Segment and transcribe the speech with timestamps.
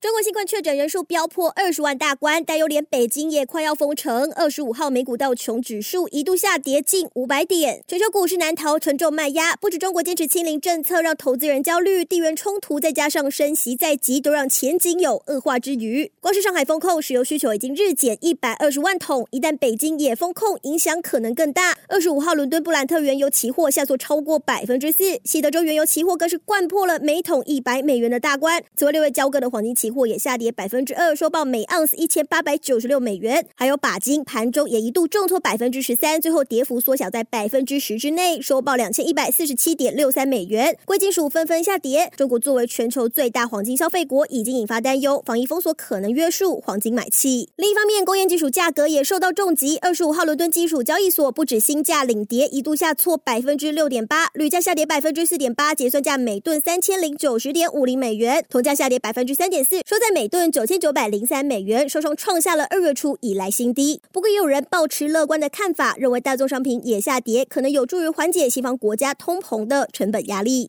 [0.00, 4.32] 中国新冠确诊人数飙破二十万大关，但又连北京也快要封城。
[4.32, 9.54] 二十五号美股道琼指数一度下跌近五百点，全球股市难逃沉重卖压。
[9.56, 16.10] 不止中国坚持清零政策让投资人焦虑，地缘冲突再加上升息在即，都让前景有恶化之余。
[16.18, 21.76] 光是上海封控，石油需求已经日减一百二十万桶，一旦北京也封控，影响可能更大。
[21.88, 28.64] 二十五号伦敦布兰特原油期货下挫超过百分之四，西德州原油期货更是掼破了每桶一百美元的大关。
[28.74, 33.46] 此外，六月交割的黄金期货也下跌百分之二，收报每盎司一千八百九十六美元。
[33.56, 40.76] 还有钯金盘中也一度重挫百分之十三，最后跌幅缩小在百分之十之内，收报两千一百四十七点六三美元。
[40.84, 42.10] 贵金属纷纷下跌。
[42.16, 47.48] 中国作为全球最大黄金消费国，已经引发担忧，防疫封锁可能约束黄金买气。
[47.56, 49.78] 另一方面，工业金属价格也受到重击。
[49.78, 64.00] 二十五号伦敦金属交易所不止锌价领跌，一度下挫百分之六点八，铝价下跌百分之四点八，结算价每吨三千零九十点五零美元，铜价下跌百分之三点四，收在每吨九千九百零三美元，双双创下了二月初以来新低。
[64.12, 70.68] 不过，也有人抱持乐观的看法，认为大宗商品也下跌，可能有助于缓解西方国家通膨的成本压力。